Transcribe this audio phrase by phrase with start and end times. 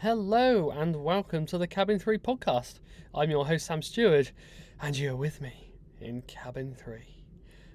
[0.00, 2.78] Hello and welcome to the Cabin 3 podcast.
[3.12, 4.30] I'm your host Sam Stewart
[4.80, 7.24] and you're with me in Cabin 3.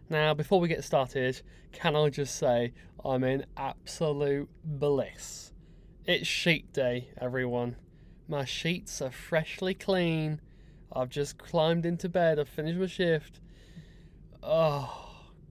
[0.10, 1.42] Now, before we get started,
[1.74, 2.72] can I just say
[3.04, 5.52] I'm in absolute bliss.
[6.06, 7.76] It's sheet day, everyone.
[8.30, 10.40] My sheets are freshly clean.
[10.94, 13.42] I've just climbed into bed, I've finished my shift.
[14.42, 15.10] Oh,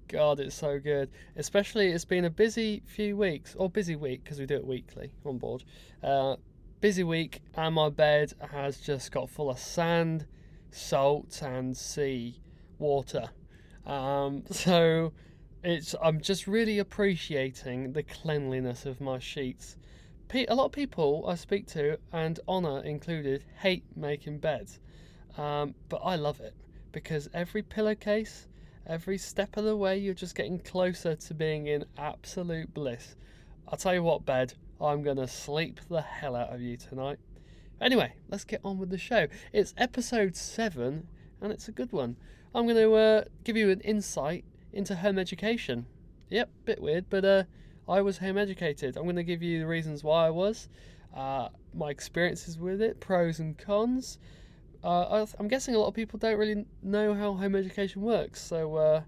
[0.08, 1.10] God, it's so good.
[1.36, 5.12] Especially, it's been a busy few weeks, or busy week because we do it weekly
[5.26, 5.64] on board.
[6.02, 6.36] Uh,
[6.82, 10.26] busy week, and my bed has just got full of sand,
[10.70, 12.42] salt, and sea
[12.78, 13.30] water.
[13.86, 15.14] Um, so
[15.64, 19.76] it's I'm just really appreciating the cleanliness of my sheets.
[20.34, 24.78] A lot of people I speak to, and Honor included, hate making beds,
[25.38, 26.54] um, but I love it
[26.90, 28.46] because every pillowcase
[28.86, 33.14] Every step of the way, you're just getting closer to being in absolute bliss.
[33.68, 37.20] I'll tell you what, bed, I'm going to sleep the hell out of you tonight.
[37.80, 39.28] Anyway, let's get on with the show.
[39.52, 41.06] It's episode 7,
[41.40, 42.16] and it's a good one.
[42.52, 45.86] I'm going to uh, give you an insight into home education.
[46.30, 47.44] Yep, bit weird, but uh,
[47.88, 48.96] I was home educated.
[48.96, 50.68] I'm going to give you the reasons why I was,
[51.14, 54.18] uh, my experiences with it, pros and cons,
[54.82, 58.74] uh, I'm guessing a lot of people don't really know how home education works, so
[58.74, 59.02] uh,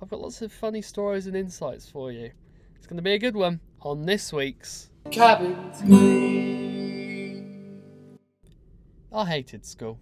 [0.00, 2.32] I've got lots of funny stories and insights for you.
[2.74, 8.18] It's going to be a good one on this week's Cabin 3.
[9.12, 9.98] I hated school.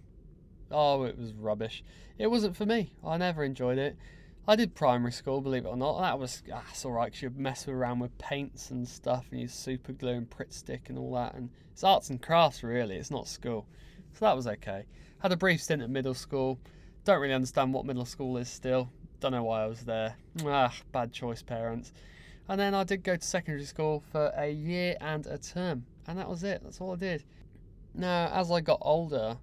[0.69, 1.83] Oh, it was rubbish.
[2.17, 2.93] It wasn't for me.
[3.05, 3.97] I never enjoyed it.
[4.47, 6.01] I did primary school, believe it or not.
[6.01, 9.53] That was ah, all right because you mess around with paints and stuff, and use
[9.53, 11.35] super glue and Pritt stick and all that.
[11.35, 12.95] And it's arts and crafts, really.
[12.95, 13.67] It's not school,
[14.13, 14.85] so that was okay.
[15.19, 16.59] Had a brief stint at middle school.
[17.03, 18.89] Don't really understand what middle school is still.
[19.19, 20.15] Don't know why I was there.
[20.45, 21.93] Ah, bad choice, parents.
[22.51, 26.19] And then I did go to secondary school for a year and a term, and
[26.19, 26.59] that was it.
[26.61, 27.23] That's all I did.
[27.93, 29.37] Now, as I got older,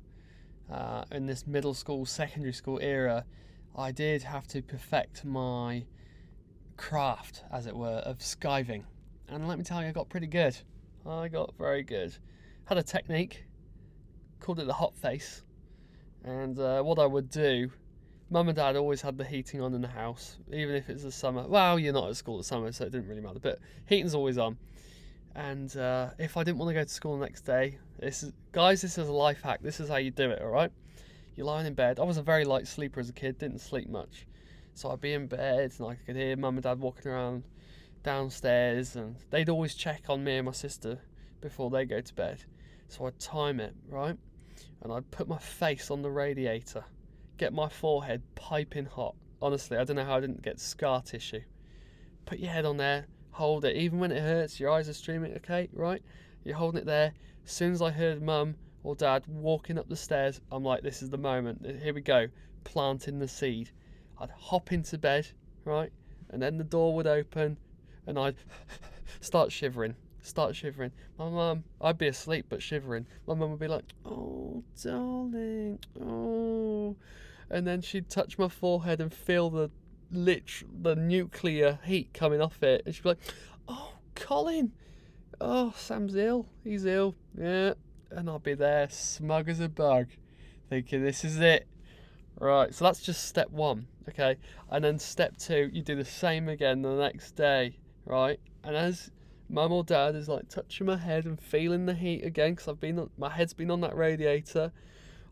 [0.70, 3.24] uh, in this middle school, secondary school era,
[3.74, 5.86] I did have to perfect my
[6.76, 8.84] craft, as it were, of skiving.
[9.26, 10.58] And let me tell you, I got pretty good.
[11.06, 12.14] I got very good.
[12.66, 13.46] Had a technique,
[14.38, 15.44] called it the hot face.
[16.24, 17.70] And uh, what I would do,
[18.30, 21.12] mum and dad always had the heating on in the house, even if it's the
[21.12, 21.46] summer.
[21.46, 23.38] Well, you're not at school at summer, so it didn't really matter.
[23.38, 24.58] But heating's always on.
[25.34, 28.32] And uh, if I didn't want to go to school the next day, this is
[28.52, 29.60] guys, this is a life hack.
[29.62, 30.42] This is how you do it.
[30.42, 30.72] All right,
[31.36, 32.00] you're lying in bed.
[32.00, 33.38] I was a very light sleeper as a kid.
[33.38, 34.26] Didn't sleep much,
[34.74, 37.44] so I'd be in bed and I could hear mum and dad walking around
[38.02, 40.98] downstairs, and they'd always check on me and my sister
[41.40, 42.44] before they go to bed.
[42.88, 44.16] So I'd time it right
[44.82, 46.84] and I'd put my face on the radiator,
[47.38, 49.14] get my forehead piping hot.
[49.40, 51.40] Honestly, I don't know how I didn't get scar tissue.
[52.26, 55.34] Put your head on there, hold it, even when it hurts, your eyes are streaming,
[55.36, 56.02] okay, right?
[56.44, 57.14] You're holding it there.
[57.44, 61.02] As soon as I heard mum or dad walking up the stairs, I'm like, this
[61.02, 61.64] is the moment.
[61.82, 62.26] Here we go,
[62.64, 63.70] planting the seed.
[64.20, 65.28] I'd hop into bed,
[65.64, 65.92] right?
[66.30, 67.56] And then the door would open
[68.06, 68.36] and I'd
[69.20, 69.94] start shivering
[70.28, 70.92] start shivering.
[71.18, 73.06] My mum, I'd be asleep but shivering.
[73.26, 76.96] My mum would be like, "Oh, darling, oh,"
[77.50, 79.70] and then she'd touch my forehead and feel the
[80.10, 80.50] lit
[80.82, 83.18] the nuclear heat coming off it, and she'd be like,
[83.68, 84.72] "Oh, Colin,
[85.40, 86.46] oh, Sam's ill.
[86.64, 87.14] He's ill.
[87.36, 87.74] Yeah,"
[88.10, 90.08] and I'd be there, smug as a bug,
[90.68, 91.66] thinking, "This is it."
[92.40, 94.36] Right, so that's just step one, okay?
[94.70, 98.38] And then step two, you do the same again the next day, right?
[98.62, 99.10] And as
[99.48, 102.78] mum or dad is like touching my head and feeling the heat again because I've
[102.78, 104.70] been on, my head's been on that radiator.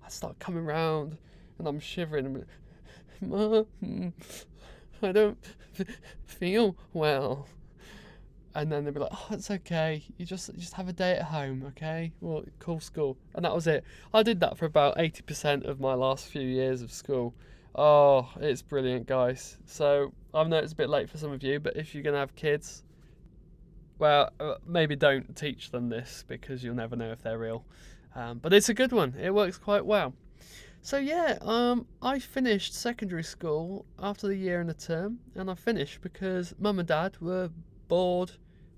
[0.05, 1.19] I start coming round
[1.59, 2.45] and I'm shivering.
[3.21, 3.67] Mum,
[5.03, 5.39] I don't
[6.27, 7.49] feel well.
[8.55, 10.03] And then they'd be like, "Oh, it's okay.
[10.17, 12.13] You just just have a day at home, okay?
[12.21, 13.85] Well, cool school." And that was it.
[14.15, 17.35] I did that for about eighty percent of my last few years of school.
[17.75, 19.59] Oh, it's brilliant, guys.
[19.67, 22.19] So I know it's a bit late for some of you, but if you're gonna
[22.19, 22.83] have kids,
[23.99, 27.67] well, uh, maybe don't teach them this because you'll never know if they're real.
[28.15, 29.15] Um, but it's a good one.
[29.21, 30.15] It works quite well.
[30.87, 35.57] So yeah, um, I finished secondary school after the year and the term, and I
[35.57, 37.51] finished because mum and dad were
[37.89, 38.31] bored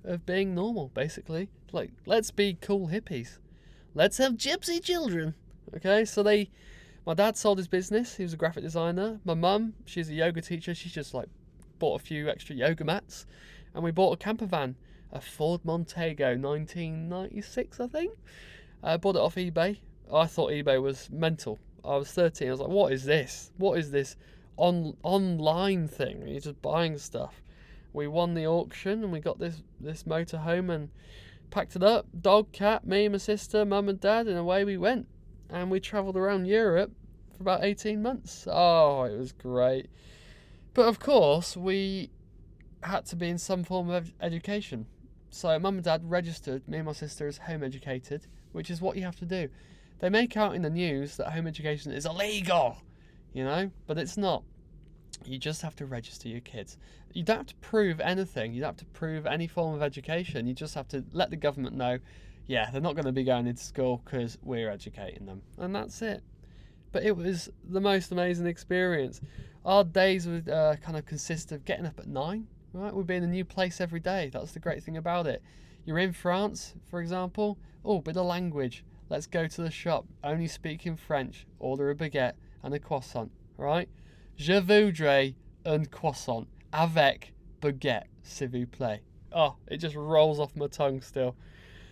[0.05, 0.89] of being normal.
[0.95, 3.41] Basically, like let's be cool hippies,
[3.93, 5.35] let's have gypsy children.
[5.77, 6.49] Okay, so they,
[7.05, 8.17] my dad sold his business.
[8.17, 9.21] He was a graphic designer.
[9.27, 10.75] My mum, she's a yoga teacher.
[10.75, 11.29] She just like
[11.79, 13.27] bought a few extra yoga mats,
[13.75, 14.77] and we bought a camper van
[15.13, 18.13] a Ford Montego 1996, I think.
[18.83, 19.81] I bought it off eBay.
[20.11, 21.59] I thought eBay was mental.
[21.85, 22.49] I was 13.
[22.49, 23.51] I was like, what is this?
[23.57, 24.17] What is this
[24.57, 26.27] on online thing?
[26.27, 27.43] You're just buying stuff.
[27.93, 30.91] We won the auction and we got this this motorhome and
[31.51, 35.07] packed it up, dog, cat, me, my sister, mum, and dad, and away we went.
[35.51, 36.93] And we travelled around Europe
[37.37, 38.47] for about 18 months.
[38.51, 39.89] Oh, it was great.
[40.75, 42.11] But of course, we
[42.83, 44.87] had to be in some form of education.
[45.31, 48.97] So, mum and dad registered me and my sister as home educated, which is what
[48.97, 49.49] you have to do.
[50.01, 52.79] They make out in the news that home education is illegal,
[53.33, 54.45] you know, but it's not.
[55.25, 56.79] You just have to register your kids.
[57.13, 58.53] You don't have to prove anything.
[58.53, 60.47] You don't have to prove any form of education.
[60.47, 61.99] You just have to let the government know,
[62.47, 65.43] yeah, they're not going to be going into school because we're educating them.
[65.59, 66.23] And that's it.
[66.93, 69.21] But it was the most amazing experience.
[69.65, 72.95] Our days would uh, kind of consist of getting up at nine, right?
[72.95, 74.31] We'd be in a new place every day.
[74.33, 75.43] That's the great thing about it.
[75.85, 77.59] You're in France, for example.
[77.85, 78.85] Oh, bit of language.
[79.11, 80.07] Let's go to the shop.
[80.23, 81.47] Only speak in French.
[81.59, 83.89] Order a baguette and a croissant, right?
[84.37, 85.35] Je voudrais
[85.65, 89.01] un croissant avec baguette, s'il vous plaît.
[89.33, 91.37] Oh, it just rolls off my tongue still.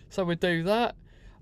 [0.09, 0.95] So we do that.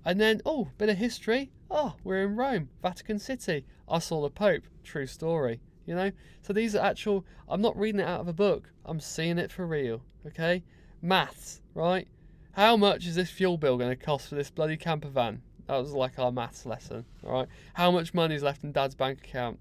[0.04, 1.50] And then, oh, bit of history.
[1.70, 3.64] Oh, we're in Rome, Vatican City.
[3.88, 4.62] I saw the Pope.
[4.84, 6.10] True story, you know?
[6.42, 8.70] So these are actual, I'm not reading it out of a book.
[8.84, 10.62] I'm seeing it for real, okay?
[11.02, 12.08] Maths, right?
[12.52, 15.42] How much is this fuel bill going to cost for this bloody camper van?
[15.66, 17.48] That was like our maths lesson, all right?
[17.74, 19.58] How much money is left in dad's bank account?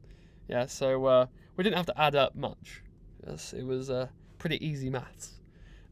[0.48, 1.26] Yeah, so uh,
[1.56, 2.84] we didn't have to add up much.
[3.26, 4.08] Yes, it was uh,
[4.38, 5.40] pretty easy maths.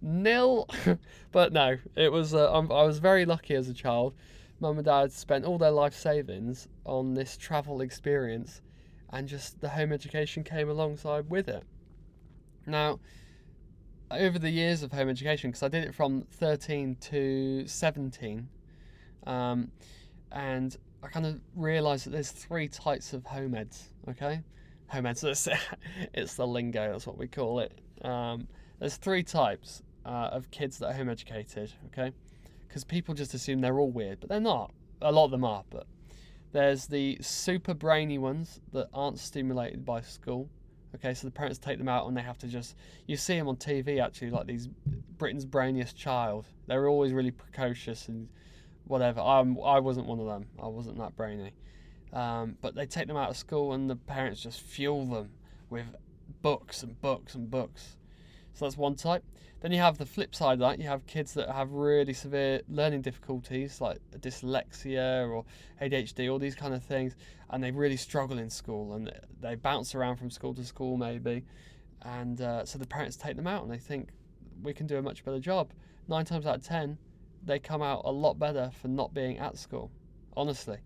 [0.01, 0.67] Nil,
[1.31, 2.33] but no, it was.
[2.33, 4.13] Uh, I was very lucky as a child.
[4.59, 8.61] Mum and Dad spent all their life savings on this travel experience,
[9.11, 11.63] and just the home education came alongside with it.
[12.65, 12.99] Now,
[14.11, 18.47] over the years of home education, because I did it from 13 to 17,
[19.25, 19.71] um,
[20.33, 23.89] and I kind of realised that there's three types of home eds.
[24.09, 24.41] Okay,
[24.87, 25.23] home eds.
[25.27, 25.47] It's,
[26.13, 26.91] it's the lingo.
[26.91, 27.79] That's what we call it.
[28.03, 28.47] Um,
[28.79, 31.71] there's three types uh, of kids that are home educated.
[31.87, 32.11] Okay,
[32.67, 34.71] because people just assume they're all weird, but they're not.
[35.01, 35.85] A lot of them are, but
[36.51, 40.49] there's the super brainy ones that aren't stimulated by school.
[40.95, 42.75] Okay, so the parents take them out and they have to just.
[43.07, 44.69] You see them on TV actually, like these
[45.17, 46.45] Britain's brainiest child.
[46.67, 48.27] They're always really precocious and
[48.85, 49.21] whatever.
[49.21, 50.45] I'm, I wasn't one of them.
[50.61, 51.53] I wasn't that brainy.
[52.11, 55.31] Um, but they take them out of school and the parents just fuel them
[55.69, 55.85] with
[56.41, 57.97] books and books and books.
[58.53, 59.23] So that's one type.
[59.61, 60.77] Then you have the flip side of that.
[60.77, 65.45] You have kids that have really severe learning difficulties like dyslexia or
[65.81, 67.15] ADHD, all these kind of things,
[67.49, 71.43] and they really struggle in school and they bounce around from school to school maybe.
[72.01, 74.09] And uh, so the parents take them out and they think
[74.61, 75.71] we can do a much better job.
[76.07, 76.97] Nine times out of ten,
[77.45, 79.91] they come out a lot better for not being at school,
[80.35, 80.77] honestly.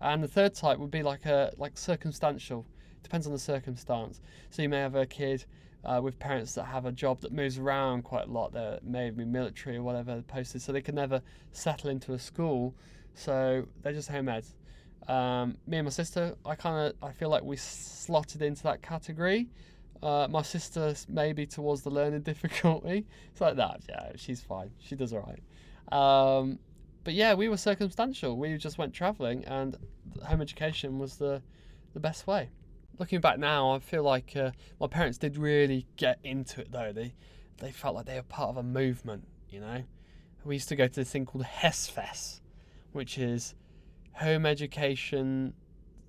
[0.00, 2.66] And the third type would be like a like circumstantial.
[3.02, 4.20] Depends on the circumstance.
[4.50, 5.44] So you may have a kid
[5.84, 8.52] uh, with parents that have a job that moves around quite a lot.
[8.52, 11.22] They may be military or whatever posted, so they can never
[11.52, 12.74] settle into a school.
[13.14, 14.54] So they're just home eds.
[15.08, 18.82] Um, me and my sister, I kind of I feel like we slotted into that
[18.82, 19.48] category.
[20.02, 23.06] Uh, my sister maybe towards the learning difficulty.
[23.30, 23.80] It's like that.
[23.88, 24.70] Yeah, she's fine.
[24.78, 25.42] She does all right.
[25.90, 26.58] Um,
[27.04, 28.36] but yeah, we were circumstantial.
[28.36, 29.76] We just went travelling, and
[30.24, 31.42] home education was the
[31.94, 32.50] the best way.
[32.98, 36.92] Looking back now, I feel like uh, my parents did really get into it though.
[36.92, 37.14] They
[37.58, 39.26] they felt like they were part of a movement.
[39.48, 39.82] You know,
[40.44, 42.40] we used to go to this thing called HESFES,
[42.92, 43.54] which is
[44.14, 45.54] Home Education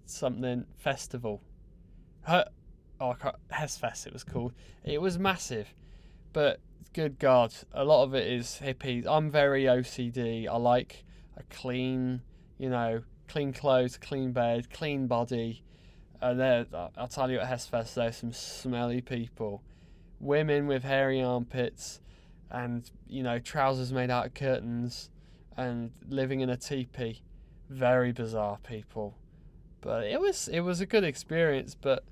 [0.06, 1.42] something festival.
[2.22, 2.46] Her,
[3.00, 3.16] oh,
[3.52, 4.54] HESFES it was called.
[4.84, 5.74] It was massive,
[6.34, 6.60] but
[6.94, 9.06] good God, a lot of it is hippies.
[9.08, 10.48] I'm very OCD.
[10.48, 11.06] I like
[11.38, 12.22] a clean,
[12.58, 15.64] you know, clean clothes, clean bed, clean body.
[16.22, 16.66] And there,
[16.98, 19.64] I'll tell you at HESFES, there's some smelly people.
[20.20, 22.00] Women with hairy armpits
[22.50, 25.10] and, you know, trousers made out of curtains
[25.58, 27.22] and living in a teepee.
[27.70, 29.18] Very bizarre people.
[29.82, 32.06] But it was it was a good experience, but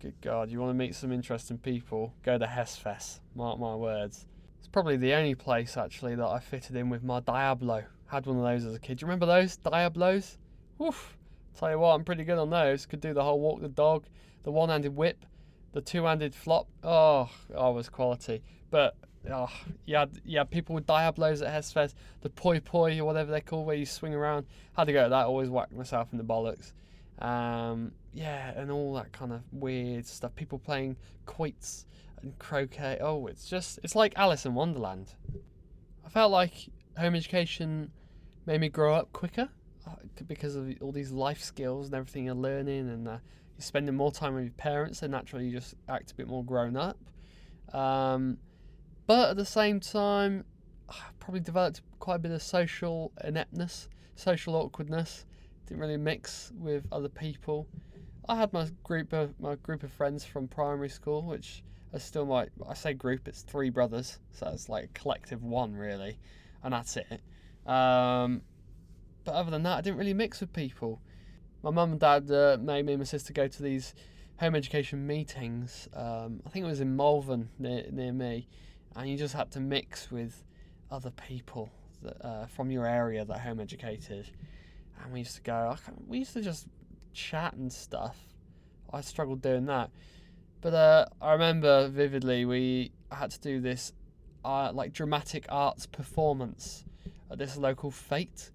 [0.00, 2.14] Good God, you want to meet some interesting people?
[2.22, 4.24] Go to HESFES, mark my words.
[4.58, 7.84] It's probably the only place actually that I fitted in with my Diablo.
[8.06, 8.96] Had one of those as a kid.
[8.96, 10.38] Do you remember those Diablos?
[10.78, 11.18] Woof.
[11.54, 12.86] Tell you what, I'm pretty good on those.
[12.86, 14.06] Could do the whole walk the dog,
[14.42, 15.26] the one-handed whip,
[15.72, 16.66] the two-handed flop.
[16.82, 18.42] Oh, oh, was quality.
[18.70, 18.96] But
[19.30, 19.50] oh,
[19.84, 21.92] you had people with Diablos at HESFES,
[22.22, 24.46] the poi poi or whatever they're called, where you swing around.
[24.78, 25.26] Had to go to that.
[25.26, 26.72] Always whack myself in the bollocks.
[27.18, 30.34] Um, yeah, and all that kind of weird stuff.
[30.34, 31.86] People playing quoits
[32.22, 32.98] and croquet.
[33.00, 35.14] Oh, it's just, it's like Alice in Wonderland.
[36.04, 36.54] I felt like
[36.98, 37.90] home education
[38.46, 39.48] made me grow up quicker
[39.86, 39.94] uh,
[40.26, 43.18] because of all these life skills and everything you're learning, and uh,
[43.56, 46.44] you're spending more time with your parents, so naturally you just act a bit more
[46.44, 46.98] grown up.
[47.72, 48.38] Um,
[49.06, 50.44] but at the same time,
[50.88, 55.24] I probably developed quite a bit of social ineptness, social awkwardness.
[55.66, 57.68] Didn't really mix with other people.
[58.28, 61.62] I had my group of my group of friends from primary school, which
[61.92, 63.28] are still my I say group.
[63.28, 66.18] It's three brothers, so it's like a collective one really,
[66.62, 67.20] and that's it.
[67.66, 68.42] Um,
[69.24, 71.00] but other than that, I didn't really mix with people.
[71.62, 73.94] My mum and dad uh, made me and my sister go to these
[74.38, 75.88] home education meetings.
[75.94, 78.48] Um, I think it was in Malvern near near me,
[78.96, 80.44] and you just had to mix with
[80.90, 81.70] other people
[82.02, 84.30] that, uh, from your area that home educated.
[85.02, 85.76] And we used to go.
[86.06, 86.66] we used to just
[87.12, 88.16] chat and stuff.
[88.92, 89.90] I struggled doing that,
[90.60, 93.92] but uh, I remember vividly we had to do this
[94.44, 96.84] uh, like dramatic arts performance
[97.30, 98.50] at this local fete,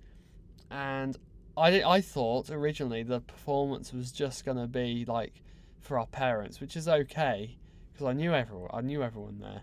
[0.70, 1.18] and
[1.58, 5.42] I I thought originally the performance was just gonna be like
[5.80, 7.58] for our parents, which is okay
[7.94, 8.70] because I knew everyone.
[8.74, 9.62] I knew everyone there,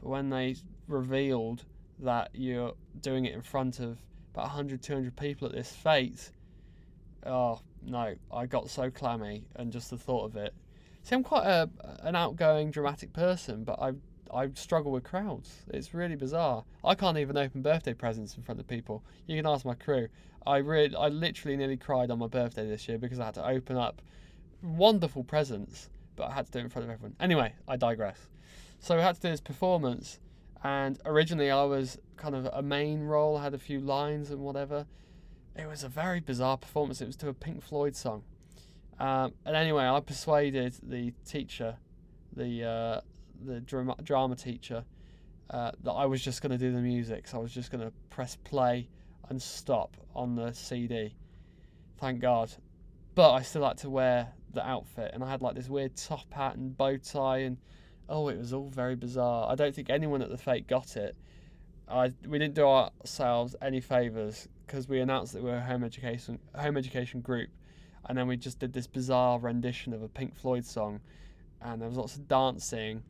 [0.00, 0.56] but when they
[0.86, 1.64] revealed
[1.98, 3.98] that you're doing it in front of
[4.32, 6.30] about 100, 200 people at this fete,
[7.26, 10.54] oh no, I got so clammy and just the thought of it.
[11.02, 11.68] See, I'm quite a,
[12.02, 13.92] an outgoing, dramatic person, but I
[14.32, 15.64] I struggle with crowds.
[15.68, 16.64] It's really bizarre.
[16.82, 19.04] I can't even open birthday presents in front of people.
[19.26, 20.08] You can ask my crew.
[20.46, 23.46] I really, I literally nearly cried on my birthday this year because I had to
[23.46, 24.00] open up
[24.62, 27.14] wonderful presents, but I had to do it in front of everyone.
[27.20, 28.28] Anyway, I digress.
[28.78, 30.18] So we had to do this performance,
[30.64, 34.86] and originally I was kind of a main role, had a few lines and whatever.
[35.56, 37.00] It was a very bizarre performance.
[37.00, 38.24] It was to a Pink Floyd song.
[38.98, 41.76] Um, and anyway, I persuaded the teacher,
[42.34, 43.00] the uh,
[43.44, 44.84] the drama, drama teacher,
[45.50, 47.28] uh, that I was just going to do the music.
[47.28, 48.88] So I was just going to press play
[49.28, 51.14] and stop on the CD.
[51.98, 52.50] Thank God.
[53.14, 56.32] But I still had to wear the outfit, and I had like this weird top
[56.32, 57.58] hat and bow tie, and
[58.08, 59.50] oh, it was all very bizarre.
[59.50, 61.14] I don't think anyone at the fete got it.
[61.88, 65.84] I we didn't do ourselves any favors because we announced that we were a home
[65.84, 67.50] education home education group,
[68.08, 71.00] and then we just did this bizarre rendition of a Pink Floyd song,
[71.60, 73.02] and there was lots of dancing,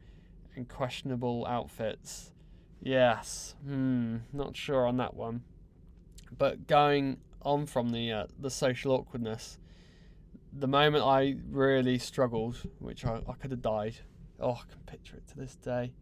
[0.56, 2.32] and questionable outfits.
[2.80, 5.44] Yes, hmm, not sure on that one.
[6.36, 9.56] But going on from the uh, the social awkwardness,
[10.52, 13.94] the moment I really struggled, which I, I could have died.
[14.40, 15.92] Oh, I can picture it to this day.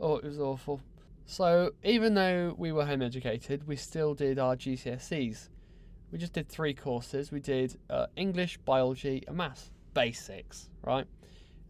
[0.00, 0.80] Oh, it was awful.
[1.28, 5.48] So, even though we were home educated, we still did our GCSEs.
[6.12, 7.32] We just did three courses.
[7.32, 9.72] We did uh, English, biology, and maths.
[9.92, 11.06] Basics, right?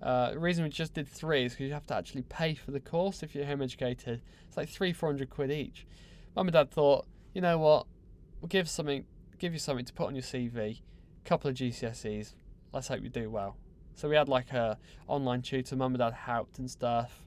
[0.02, 2.70] Uh, the reason we just did three is because you have to actually pay for
[2.70, 4.20] the course if you're home educated.
[4.46, 5.86] It's like three, four hundred quid each.
[6.34, 7.86] Mum and Dad thought, you know what,
[8.40, 9.04] we'll give something,
[9.38, 12.34] give you something to put on your CV A couple of GCSEs.
[12.72, 13.56] Let's hope you do well.
[13.94, 17.25] So we had like a online tutor, mum and dad helped and stuff,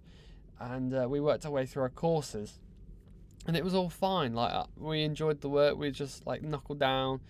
[0.60, 2.60] and uh, we worked our way through our courses,
[3.46, 4.34] and it was all fine.
[4.34, 5.78] Like uh, we enjoyed the work.
[5.78, 7.22] We just like knuckled down.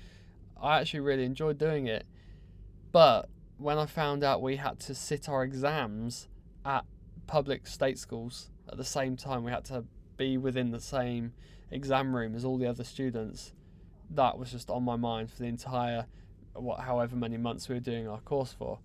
[0.61, 2.05] I actually really enjoyed doing it,
[2.91, 6.27] but when I found out we had to sit our exams
[6.65, 6.85] at
[7.27, 9.83] public state schools at the same time, we had to
[10.17, 11.33] be within the same
[11.71, 13.53] exam room as all the other students.
[14.09, 16.07] That was just on my mind for the entire
[16.53, 18.79] what however many months we were doing our course for.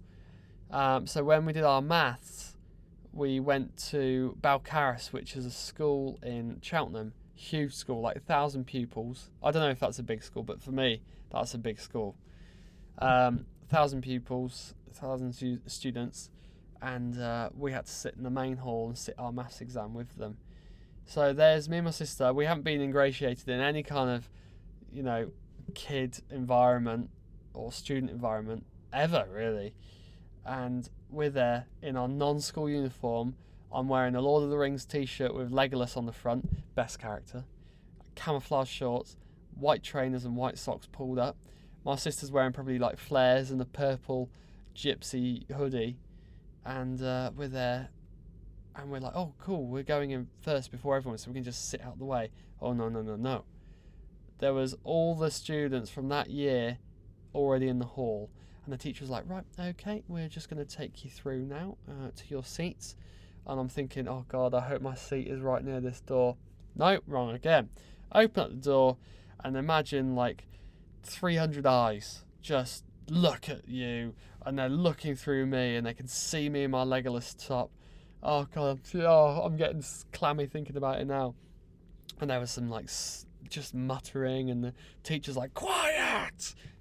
[0.70, 2.53] Um, so when we did our maths,
[3.14, 8.66] we went to Balcarras, which is a school in Cheltenham, huge school, like a thousand
[8.66, 9.30] pupils.
[9.42, 12.16] I don't know if that's a big school, but for me, that's a big school.
[12.98, 16.30] Um, thousand pupils, thousand stu- students,
[16.82, 19.94] and uh, we had to sit in the main hall and sit our maths exam
[19.94, 20.36] with them.
[21.06, 22.32] So there's me and my sister.
[22.32, 24.28] We haven't been ingratiated in any kind of,
[24.92, 25.30] you know,
[25.74, 27.10] kid environment
[27.52, 29.74] or student environment ever, really.
[30.46, 33.36] And we're there in our non school uniform.
[33.72, 36.98] I'm wearing a Lord of the Rings t shirt with Legolas on the front, best
[36.98, 37.44] character,
[38.14, 39.16] camouflage shorts,
[39.54, 41.36] white trainers, and white socks pulled up.
[41.84, 44.30] My sister's wearing probably like flares and a purple
[44.74, 45.98] gypsy hoodie.
[46.64, 47.90] And uh, we're there
[48.76, 51.68] and we're like, oh, cool, we're going in first before everyone, so we can just
[51.68, 52.30] sit out the way.
[52.60, 53.44] Oh, no, no, no, no.
[54.38, 56.78] There was all the students from that year
[57.34, 58.30] already in the hall.
[58.64, 61.76] And the teacher was like, right, okay, we're just going to take you through now
[61.88, 62.96] uh, to your seats.
[63.46, 66.36] And I'm thinking, oh God, I hope my seat is right near this door.
[66.74, 67.68] No, wrong again.
[68.12, 68.96] Open up the door
[69.42, 70.46] and imagine like
[71.02, 76.48] 300 eyes just look at you and they're looking through me and they can see
[76.48, 77.70] me in my Legolas top.
[78.22, 81.34] Oh God, oh, I'm getting clammy thinking about it now.
[82.20, 82.88] And there was some like
[83.48, 86.03] just muttering, and the teacher's like, quiet!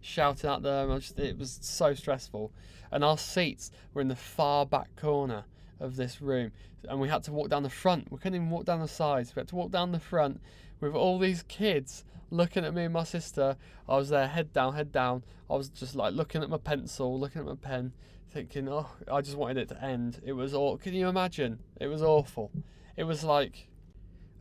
[0.02, 1.00] Shouting at them.
[1.00, 2.52] Just, it was so stressful.
[2.92, 5.46] And our seats were in the far back corner
[5.80, 6.52] of this room,
[6.88, 8.12] and we had to walk down the front.
[8.12, 9.36] We couldn't even walk down the sides.
[9.36, 10.40] We had to walk down the front
[10.80, 13.58] with all these kids looking at me and my sister.
[13.88, 15.24] I was there, head down, head down.
[15.50, 17.94] I was just like looking at my pencil, looking at my pen,
[18.32, 20.22] thinking, oh, I just wanted it to end.
[20.25, 20.78] It was all.
[20.78, 21.60] Can you imagine?
[21.80, 22.52] It was awful.
[22.96, 23.68] It was like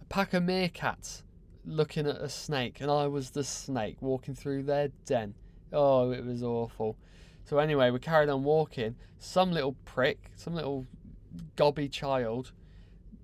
[0.00, 1.22] a pack of meerkats
[1.64, 5.34] looking at a snake, and I was the snake walking through their den.
[5.72, 6.96] Oh, it was awful.
[7.44, 8.96] So anyway, we carried on walking.
[9.18, 10.86] Some little prick, some little
[11.56, 12.52] gobby child,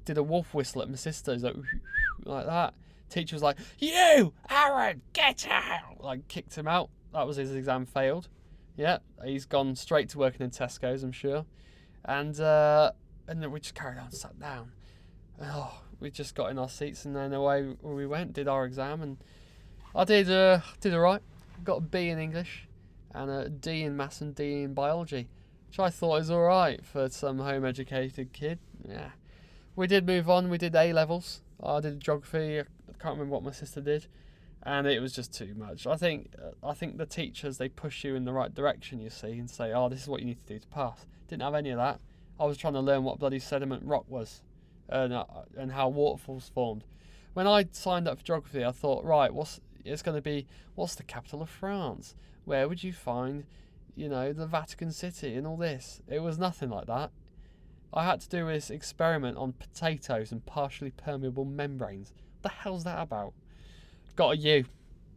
[0.04, 1.56] did a wolf whistle at my sister's like,
[2.24, 2.74] like that.
[3.10, 6.90] Teacher was like, "You, Aaron, get out!" Like kicked him out.
[7.12, 8.28] That was his exam failed.
[8.76, 11.46] Yeah, he's gone straight to working in Tesco's, I'm sure.
[12.04, 12.92] And uh,
[13.26, 14.72] and then we just carried on, sat down.
[15.40, 19.02] Oh, we just got in our seats and then away we went, did our exam,
[19.02, 19.18] and
[19.94, 21.22] I did uh, did alright.
[21.64, 22.68] Got a B in English
[23.12, 25.28] and a D in maths and D in biology,
[25.68, 28.58] which I thought was alright for some home educated kid.
[28.88, 29.10] Yeah,
[29.76, 30.50] we did move on.
[30.50, 31.42] We did A levels.
[31.62, 32.60] I did geography.
[32.60, 32.64] I
[33.00, 34.06] can't remember what my sister did,
[34.62, 35.86] and it was just too much.
[35.86, 39.38] I think I think the teachers they push you in the right direction, you see,
[39.38, 41.70] and say, "Oh, this is what you need to do to pass." Didn't have any
[41.70, 42.00] of that.
[42.40, 44.42] I was trying to learn what bloody sediment rock was,
[44.88, 45.24] and uh,
[45.56, 46.84] and how waterfalls formed.
[47.34, 50.46] When I signed up for geography, I thought, right, what's it's going to be?
[50.74, 52.14] What's the capital of France?
[52.44, 53.44] Where would you find,
[53.94, 56.00] you know, the Vatican City and all this?
[56.08, 57.10] It was nothing like that.
[57.92, 62.12] I had to do this experiment on potatoes and partially permeable membranes.
[62.40, 63.32] What the hell's that about?
[64.16, 64.64] Got a U.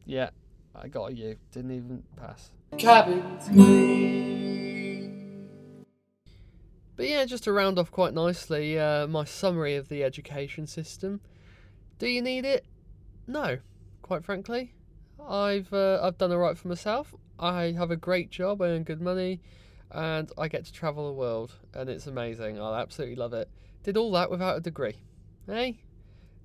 [0.06, 0.30] Yeah,
[0.76, 1.36] I got a U.
[1.52, 2.52] Didn't even pass.
[7.02, 11.20] But yeah, just to round off quite nicely, uh, my summary of the education system.
[11.98, 12.64] Do you need it?
[13.26, 13.58] No,
[14.04, 14.76] quite frankly.
[15.20, 17.16] I've uh, I've done alright for myself.
[17.40, 19.42] I have a great job, I earn good money
[19.90, 22.62] and I get to travel the world, and it's amazing.
[22.62, 23.50] I absolutely love it.
[23.82, 24.98] Did all that without a degree.
[25.48, 25.80] Hey?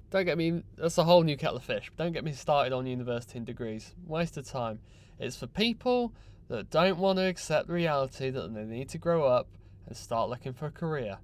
[0.08, 1.92] Don't get me, that's a whole new kettle of fish.
[1.98, 3.94] Don't get me started on university and degrees.
[4.06, 4.78] Waste of time.
[5.18, 6.14] It's for people
[6.48, 9.48] that don't want to accept the reality that they need to grow up
[9.86, 11.18] and start looking for a career.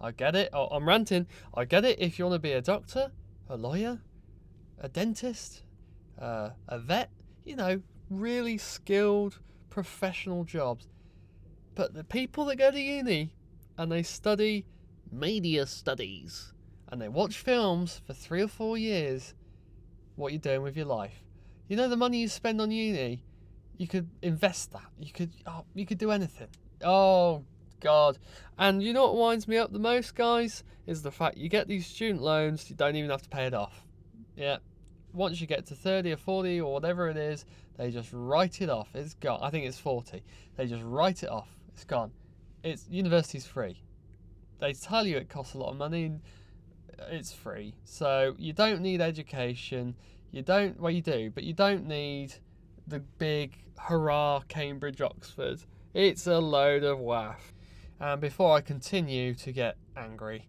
[0.00, 0.50] I get it.
[0.52, 1.26] Oh, I'm ranting.
[1.54, 3.10] I get it if you want to be a doctor,
[3.48, 4.00] a lawyer,
[4.78, 5.62] a dentist,
[6.20, 7.10] uh, a vet,
[7.44, 9.38] you know, really skilled
[9.70, 10.88] professional jobs.
[11.74, 13.32] But the people that go to uni
[13.78, 14.66] and they study
[15.10, 16.52] media studies
[16.88, 19.34] and they watch films for three or four years,
[20.14, 21.22] what you're doing with your life.
[21.68, 23.24] You know the money you spend on uni,
[23.76, 24.86] you could invest that.
[24.98, 26.48] You could oh, you could do anything.
[26.82, 27.44] Oh
[27.80, 28.18] god.
[28.58, 31.68] And you know what winds me up the most, guys, is the fact you get
[31.68, 33.84] these student loans, you don't even have to pay it off.
[34.36, 34.58] Yeah.
[35.12, 37.44] Once you get to 30 or 40 or whatever it is,
[37.76, 38.88] they just write it off.
[38.94, 39.40] It's gone.
[39.42, 40.22] I think it's 40.
[40.56, 41.48] They just write it off.
[41.68, 42.10] It's gone.
[42.62, 43.82] It's university's free.
[44.58, 46.18] They tell you it costs a lot of money.
[47.10, 49.94] It's free, so you don't need education.
[50.32, 50.80] You don't.
[50.80, 52.34] Well, you do, but you don't need
[52.86, 55.60] the big hurrah Cambridge Oxford.
[55.92, 57.52] It's a load of waff.
[58.00, 60.48] And before I continue to get angry,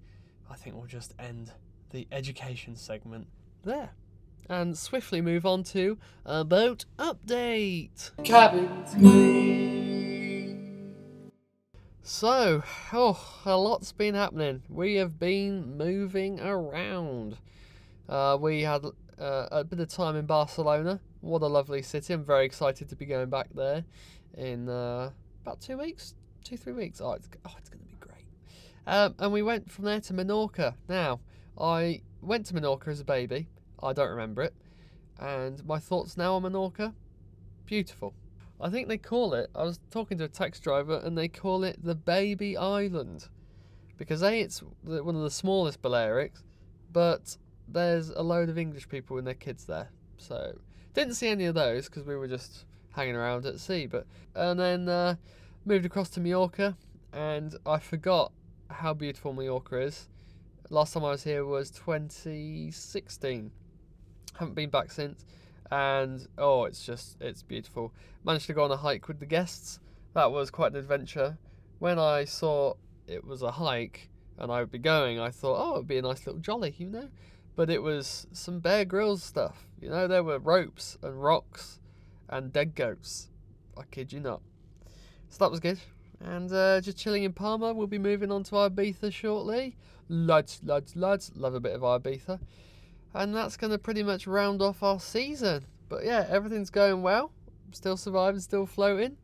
[0.50, 1.52] I think we'll just end
[1.92, 3.28] the education segment
[3.64, 3.92] there
[4.50, 8.12] and swiftly move on to a boat update.
[8.24, 8.96] Cabins
[12.10, 14.64] so, oh, a lot's been happening.
[14.70, 17.38] We have been moving around.
[18.08, 18.86] Uh, we had
[19.20, 21.02] uh, a bit of time in Barcelona.
[21.20, 22.14] What a lovely city.
[22.14, 23.84] I'm very excited to be going back there
[24.38, 25.10] in uh,
[25.42, 26.16] about two weeks,
[26.48, 27.02] two, three weeks.
[27.02, 28.26] Oh, it's, oh, it's going to be great.
[28.86, 30.76] Um, and we went from there to Menorca.
[30.88, 31.20] Now,
[31.60, 33.48] I went to Menorca as a baby.
[33.84, 34.54] I don't remember it.
[35.20, 36.94] And my thoughts now on Menorca
[37.68, 38.14] beautiful.
[38.60, 41.64] I think they call it, I was talking to a taxi driver and they call
[41.64, 43.28] it the Baby Island.
[43.98, 46.44] Because A, it's one of the smallest Balearics,
[46.92, 49.90] but there's a load of English people and their kids there.
[50.18, 50.58] So,
[50.94, 53.86] didn't see any of those because we were just hanging around at sea.
[53.86, 55.16] But And then uh,
[55.68, 56.78] moved across to Mallorca
[57.12, 58.32] and I forgot
[58.70, 60.08] how beautiful Mallorca is.
[60.70, 63.52] Last time I was here was 2016.
[64.40, 65.26] Haven't been back since
[65.70, 67.94] and oh, it's just it's beautiful.
[68.24, 69.82] Managed to go on a hike with the guests.
[70.14, 71.38] That was quite an adventure.
[71.80, 72.76] When I saw
[73.06, 76.02] it was a hike and I would be going, I thought, oh, it'd be a
[76.02, 77.10] nice little jolly, you know.
[77.58, 79.68] But it was some Bear Grylls stuff.
[79.82, 81.82] You know, there were ropes and rocks
[82.30, 83.32] and dead goats.
[83.78, 84.42] I kid you not.
[85.30, 85.80] So that was good.
[86.20, 87.74] And uh, just chilling in Palma.
[87.74, 89.76] We'll be moving on to Ibiza shortly.
[90.10, 91.32] Lads, lads, lads.
[91.36, 92.40] Love a bit of Ibiza.
[93.14, 95.66] And that's going to pretty much round off our season.
[95.90, 97.32] But yeah, everything's going well.
[97.72, 99.18] Still surviving, still floating.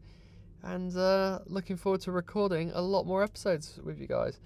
[0.61, 4.39] And uh, looking forward to recording a lot more episodes with you guys.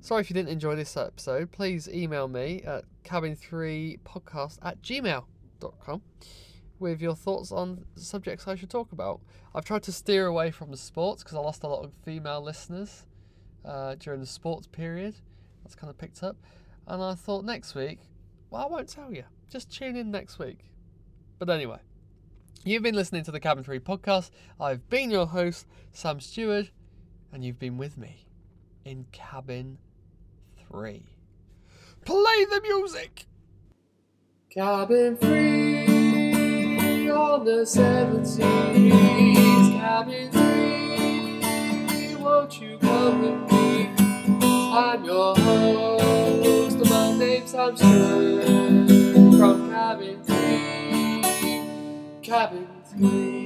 [0.00, 1.52] Sorry if you didn't enjoy this episode.
[1.52, 6.02] Please email me at cabin3podcast at gmail.com
[6.82, 9.20] with your thoughts on subjects I should talk about.
[9.54, 12.42] I've tried to steer away from the sports because I lost a lot of female
[12.42, 13.06] listeners
[13.64, 15.14] uh, during the sports period.
[15.62, 16.36] That's kind of picked up.
[16.86, 18.00] And I thought next week,
[18.50, 19.24] well, I won't tell you.
[19.48, 20.58] Just tune in next week.
[21.38, 21.78] But anyway,
[22.64, 24.30] you've been listening to the Cabin 3 podcast.
[24.60, 26.70] I've been your host, Sam Stewart,
[27.32, 28.26] and you've been with me
[28.84, 29.78] in Cabin
[30.68, 31.04] 3.
[32.04, 33.26] Play the music!
[34.50, 35.71] Cabin free
[37.12, 38.42] on the seven seas.
[39.72, 43.90] Cabin free, won't you come with me?
[44.74, 47.76] I'm your host, my name's Stewart
[49.38, 52.20] from Cabin Three.
[52.22, 53.41] Cabin Three.